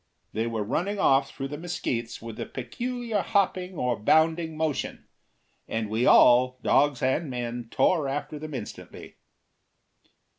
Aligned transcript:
They 0.33 0.47
were 0.47 0.63
running 0.63 0.97
off 0.97 1.29
through 1.29 1.49
the 1.49 1.59
mesquites 1.59 2.23
with 2.23 2.39
a 2.39 2.47
peculiar 2.47 3.21
hopping 3.21 3.75
or 3.75 3.95
bounding 3.99 4.57
motion, 4.57 5.05
and 5.67 5.91
we 5.91 6.07
all, 6.07 6.57
dogs 6.63 7.03
and 7.03 7.29
men, 7.29 7.67
tore 7.69 8.07
after 8.07 8.39
them 8.39 8.55
instantly. 8.55 9.17